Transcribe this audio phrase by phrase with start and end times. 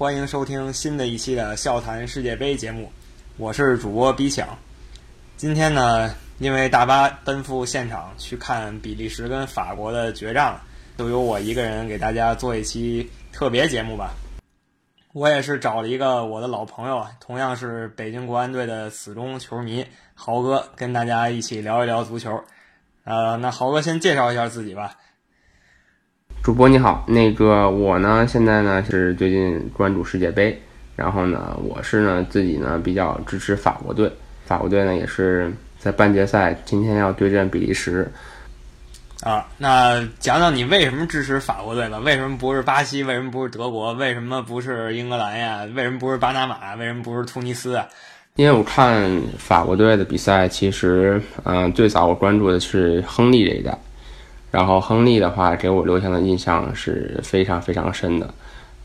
[0.00, 2.90] 欢迎收听新的一期的笑谈世界杯节目，
[3.36, 4.56] 我是主播比抢。
[5.36, 10.58] 今天呢，因为大巴奔赴现场去看比利时跟法国的决战，
[10.96, 14.14] 就由我一个人给大家做一期特别节目吧。
[15.12, 22.42] 我也是找了一个我的老朋友，同样是北京国安队的死忠球迷豪哥，跟大家一起聊一聊足球。
[23.04, 24.96] 呃，那豪哥先介绍一下自己吧。
[26.42, 30.58] 主播你好，那个我呢，现在呢是最近关注世界杯，
[30.96, 34.10] 然后呢，我是呢自己呢比较支持法国队，
[34.46, 38.10] 法国队呢也是在半决赛今天要对阵比利时。
[39.20, 41.98] 啊，那讲讲你为什么支持法国队吧？
[41.98, 43.02] 为什么不是巴西？
[43.02, 43.92] 为什么不是德国？
[43.92, 45.64] 为什么不是英格兰呀？
[45.74, 46.74] 为什么不是巴拿马？
[46.76, 47.86] 为什么不是突尼斯啊？
[48.36, 53.78] 因为我看法国队的比赛，其实，嗯，最早我关注的是亨利这一代。
[54.50, 58.28] 然后亨利的话给我留下的印象是非常非常深的，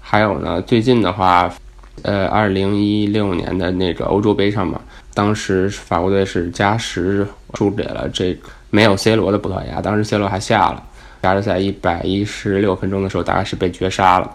[0.00, 1.52] 还有呢，最近的话，
[2.00, 4.80] 呃，二零一六年的那个欧洲杯上嘛，
[5.12, 8.34] 当时法国队是加时输给了这
[8.70, 10.82] 没有 C 罗的葡萄牙，当时 C 罗还下了，
[11.22, 14.34] 加时赛一百一十六分钟的时候大概是被绝杀了，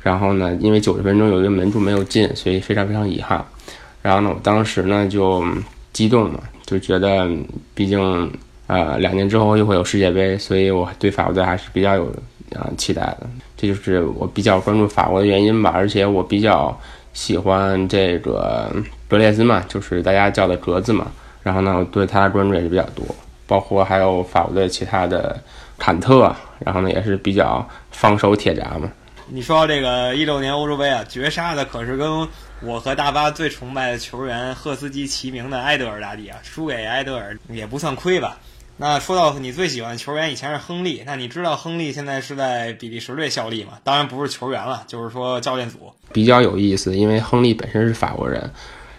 [0.00, 3.44] 然后呢，因为九十分钟有一个门柱没有进，所以非常非常遗憾，
[4.00, 5.44] 然后呢，我当时呢就
[5.92, 7.28] 激动嘛，就觉得
[7.74, 8.32] 毕竟。
[8.72, 12.06] 呃，两年之后又会有世界杯，所以我对法国队还是比较有
[12.54, 13.28] 啊期待的。
[13.54, 15.70] 这就是我比较关注法国的原因吧。
[15.74, 16.74] 而且我比较
[17.12, 18.74] 喜欢这个
[19.08, 21.12] 格列兹嘛，就是大家叫的格子嘛。
[21.42, 23.04] 然后呢，我对他的关注也是比较多，
[23.46, 25.38] 包括还有法国队其他的
[25.76, 28.90] 坎特，然后呢也是比较放手铁闸嘛。
[29.26, 32.26] 你说这个一六年欧洲杯啊，绝杀的可是跟
[32.62, 38.38] 我和大巴最崇拜的球员赫斯基齐名的埃德尔大帝啊，输给埃德尔也不算亏吧。
[38.78, 41.02] 那说到你最喜欢的球员，以前是亨利。
[41.06, 43.72] 那你知道亨利现在是在比利时队效力吗？
[43.84, 45.92] 当然不是球员了，就是说教练组。
[46.12, 48.50] 比较有意思，因为亨利本身是法国人，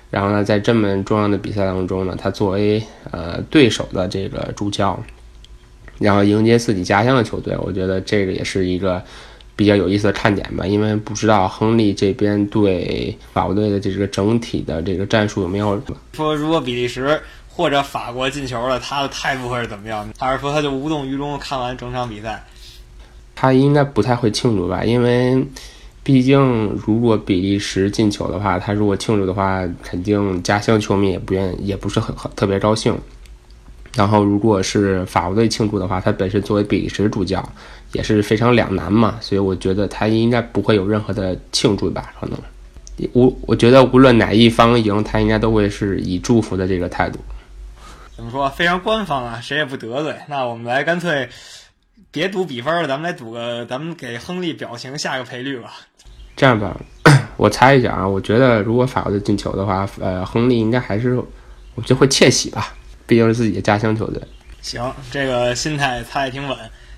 [0.09, 4.97] 然后呢，在这么重要的比赛当中呢，他作为呃对手的这个助教，
[5.99, 9.03] 然后迎接自己家乡的球队，我觉得这个也是一个
[9.55, 10.65] 比较有意思的看点吧。
[10.65, 15.81] 因为不知道亨利这边对法国队的这个整体的这个战术有没有
[16.13, 17.19] 说，如果比利时。
[17.55, 20.09] 或者法国进球了，他的态度会是怎么样？
[20.17, 22.43] 还是说他就无动于衷看完整场比赛？
[23.35, 25.45] 他应该不太会庆祝吧，因为
[26.01, 26.39] 毕竟
[26.85, 32.97] 如果比利时进球的话，他如果庆祝的话，肯定家乡球迷也不愿，也不是很很特别高兴。
[33.95, 37.47] 然后如果是法国队庆祝的话，他本身作为比利时主教
[37.91, 42.39] 也是非常两难嘛，所以我觉得他应该不会有任何的庆祝吧，可能。
[43.13, 47.19] 无，我觉得无论哪一方赢，他应该都会是以祝福的这个态度。
[48.15, 48.47] 怎么说？
[48.49, 50.15] 非常官方啊，谁也不得罪。
[50.27, 51.27] 那我们来干脆
[52.11, 55.73] 别赌比分了，咱们来赌个，咱们给亨利表情下个赔率吧。
[56.35, 56.77] 这样吧，
[57.37, 61.15] 我猜一下啊，我觉得如果法国队进球的话，呃，亨利应该还是
[61.73, 62.73] 我觉得会窃喜吧，
[63.07, 64.21] 毕竟是自己的家乡球队。
[64.61, 66.55] 行，这个心态猜的挺稳。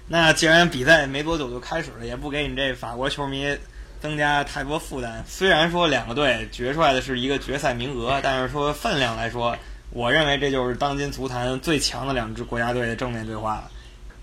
[0.10, 3.58] 那既然比赛没多久就开始了，也不给你这法国球迷
[4.02, 5.24] 增加太多负担。
[5.26, 9.56] 虽然说两个队决出来的是一个决赛名额，但是说分量来说。
[9.96, 13.72] 我认为这就是当今足坛最强的两支国家队的正面对话了。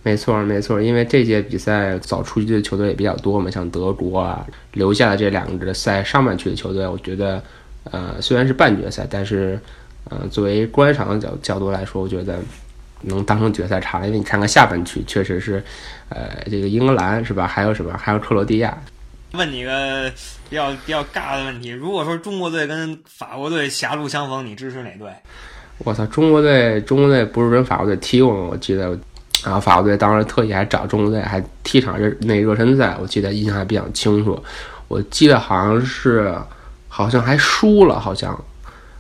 [0.03, 7.43] 没错，没错，因为这届比赛早出局的球队也比较多嘛，像德国啊，留下的这两支赛上半区的球队，我觉得，
[7.84, 9.59] 呃，虽然是半决赛，但是，
[10.10, 12.39] 呃，作为观赏的角角度来说，我觉得
[13.00, 15.65] 能当成决赛场，因为你看看下半区，确实是，
[16.10, 17.47] 呃，这个英格兰是吧？
[17.47, 17.97] 还有什么？
[17.97, 18.77] 还有克罗地亚。
[19.33, 20.12] 问你个
[20.50, 25.10] 比较比较尬的问题：如果说中国队跟法国队狭路相逢，你支持哪队？
[25.84, 26.06] 我操！
[26.06, 28.48] 中国队，中国队不是跟法国队踢过吗？
[28.53, 28.97] 我记得，
[29.44, 34.41] 然后法国队当时特意还找中国队还踢场热那热身赛，我记得印象还比较清楚。
[34.87, 36.32] 我记得好像是，
[36.88, 38.38] 好像还输了，好像，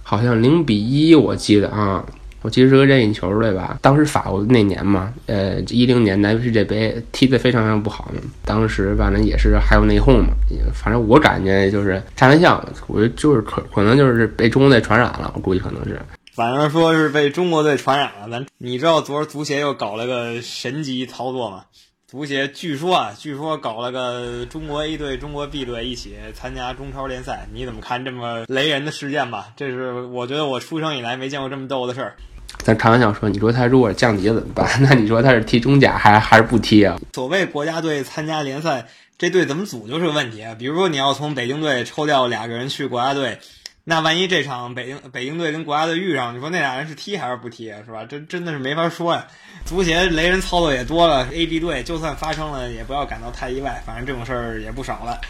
[0.02, 1.14] 好像零比一。
[1.14, 2.04] 我记得啊，
[2.40, 3.78] 我记得是个任意球对吧？
[3.80, 8.20] 当时法国那年嘛，呃，一零年南非世界杯踢得非常非常不好嘛。
[8.44, 10.34] 当时反正也是还有内讧嘛。
[10.74, 16.00] 反正我感觉就是开玩笑，我觉得就是可可能就是被中国队传染了，我估计可能是。
[16.34, 21.64] 反正说是被中国队传染了，咱你知道昨儿足协又搞了个神级操作吗？
[22.08, 29.48] 足协据说啊，据说搞了个中国 A 队、中国 B 队一起参加中超联赛，你怎么看这么雷人的事件吧？
[29.56, 32.16] 这是我觉得我出生以来没见过这么逗的事儿。
[32.60, 34.66] 咱开玩笑说，你说他如果降级了怎么办？
[34.80, 36.98] 那你说他是踢中甲还还是不踢啊？
[37.12, 38.88] 所谓国家队参加联赛，
[39.18, 40.54] 这队怎么组就是个问题啊。
[40.58, 43.38] 比如说你要从北京队抽调俩个人去国家队。
[43.84, 47.80] 那万一这场北京北京队跟国家队遇上，你说那俩人是踢还是不踢啊？
[47.84, 48.04] 是吧？
[48.08, 49.26] 这真的是没法说呀。
[49.64, 55.20] 足协雷人操作也多了，A、B 队就算发生了，也不要感到太意外，反正这种事儿也不少了。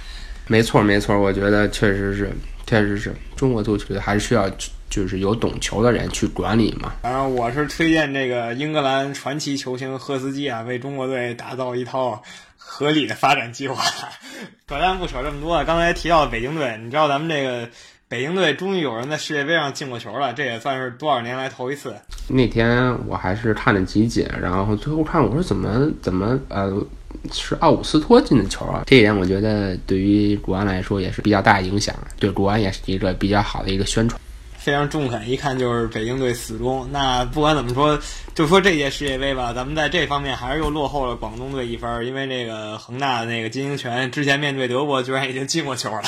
[0.47, 2.31] 没错没错，我觉得确实是，
[2.67, 4.51] 确实是中国足球还是需要
[4.91, 6.93] 就是有懂球的人去管理嘛。
[7.01, 12.23] 反正我是推荐这个英格兰传奇球星赫斯基啊，为中国队打造一套
[12.59, 13.83] 合理的发展计划。
[14.69, 17.67] 扯淡不扯这么多，刚才提到北京队，你知道咱们这个。
[18.13, 21.95] 北京队终于有人在世界杯上进过球了，这也算是多少年来头一次。
[22.29, 26.71] 那天我还是看了集锦，然后最后看我说怎么怎么呃
[27.33, 28.83] 是奥古斯托进的球啊？
[28.87, 34.21] 这一点我觉得对于国安来说也是比较大影响，对国安也是一个比较好的一个宣传。
[34.59, 36.87] 非常中肯，一看就是北京队死忠。
[36.93, 37.99] 那不管怎么说，
[38.35, 46.03] 就说这届世界杯吧，咱们在这方面还是又落后了广东队一分，因为这个恒大的那个金英权之前面对德国居然已经进过球了。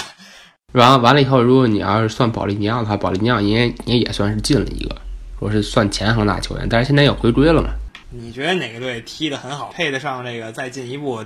[0.75, 4.97] 完了完了以后，如果你要是算保利尼奥的话，保利尼奥应该也也算是进了一个，
[5.39, 7.69] 说是算前恒大球员，但是现在又回归了嘛。
[8.11, 11.25] 你觉得哪个队踢得很好，配得上这个再进一步？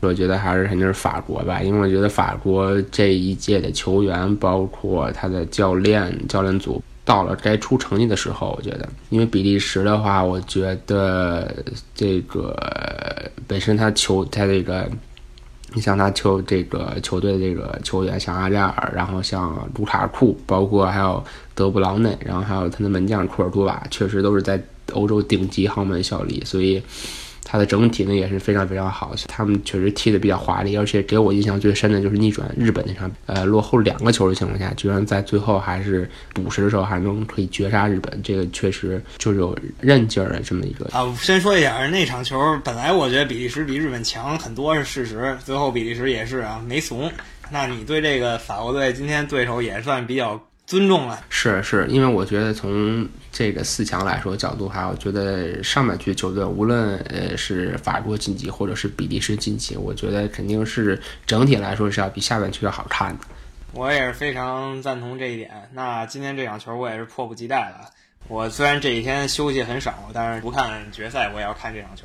[0.00, 8.54] 我觉得还是肯定是法国吧，因为我觉得法国这一届的球员，包括他的教练、教练组，到了该出成绩的时候。
[8.56, 11.54] 我觉得，因为比利时的话，我觉得
[11.94, 12.56] 这个
[13.46, 14.90] 本身他球他这个。
[15.74, 21.22] 你像他球这个球队的这个球员，像阿扎尔，然后像卢卡库，包括还有
[21.54, 24.60] 德布劳内，然后还有他的门将库尔图瓦，确实都是在
[24.92, 26.82] 欧洲顶级豪门效力，所以。
[27.44, 40.86] 他的整体呢也是非常非常好，他们确实踢得比较华丽，而且给我印象最深的就是逆转日本那场，呃，落后两个球的情况下，居然在最后还是补时的时候还能可以绝杀日本，这个确实就是有韧劲儿的这么一个。
[40.92, 47.10] 啊，先说一下那场球，本来我觉得比利时比日本强很多是事实，最后比利时也是啊没怂。
[47.50, 50.38] 那你对这个法国队今天对手也算比较？
[50.68, 63.24] 尊重了，是是，因为我觉得从这个四强来说角度，还有觉得上半区球队，无论呃是法国晋级或者是比利时晋级，我觉得肯定是整体来说是要比下半区要好看的。
[63.72, 65.70] 我也是非常赞同这一点。
[65.72, 67.88] 那今天这场球我也是迫不及待了。
[68.28, 72.04] 我虽然这几天休息很少，但是不看决赛我也要看这场球。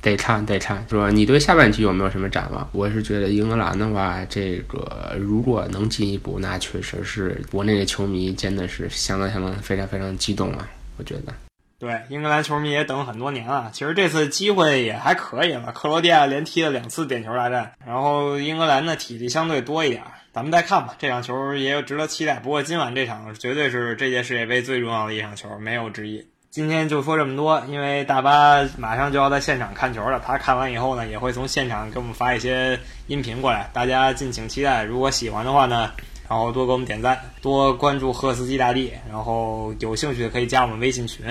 [0.00, 2.68] 得看得看，说你对下半区有没有什么展望？
[2.72, 10.68] 我是觉得英格兰的话，这个如果能进一步，那确实是国内的球迷真的是相当相当非常非常激动啊！
[10.96, 11.32] 我觉得，
[11.78, 13.70] 对英格兰球迷也等很多年了。
[13.72, 20.02] 其实这次机会也还可以了，克罗地亚连踢了两次点球大战，然后英格兰的体力相对多一点，
[20.32, 20.94] 咱们再看吧。
[20.98, 22.40] 这场球也有值得期待。
[22.40, 26.26] 不过今晚这场绝对是这届世界杯最重要的一场球，没有之一。
[26.50, 30.18] 今天就说这么多，因为大巴马上就要在现场看球了。
[30.18, 34.82] 他看完以后呢，也会从现场给我们发一些音频过来，大家敬请期待。
[34.82, 35.92] 如果喜欢的话呢，
[36.26, 41.24] 然后多给我们点赞，多关注赫斯基大帝，然后有兴趣的可以加我们微信群。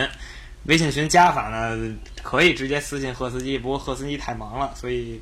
[0.65, 5.21] 微信群加法呢，可以直接私信赫斯基，不过赫斯基太忙了，所以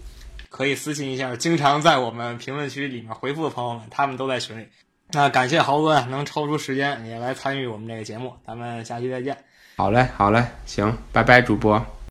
[0.50, 1.36] 可以私信一下。
[1.38, 4.68] 经常在我们评论区里面回复的朋友们，他们都在群里。
[5.12, 9.38] 那感谢豪哥能抽出时间也来参与我们这个节目，咱们下期再见。
[9.77, 11.95] 好嘞，好嘞，行，拜拜，主播。